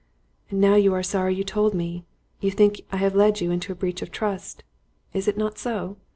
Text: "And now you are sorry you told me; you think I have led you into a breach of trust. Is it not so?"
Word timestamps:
"And 0.49 0.59
now 0.59 0.73
you 0.77 0.95
are 0.95 1.03
sorry 1.03 1.35
you 1.35 1.43
told 1.43 1.75
me; 1.75 2.05
you 2.39 2.49
think 2.49 2.81
I 2.91 2.97
have 2.97 3.13
led 3.13 3.39
you 3.39 3.51
into 3.51 3.71
a 3.71 3.75
breach 3.75 4.01
of 4.01 4.09
trust. 4.09 4.63
Is 5.13 5.27
it 5.27 5.37
not 5.37 5.59
so?" 5.59 5.97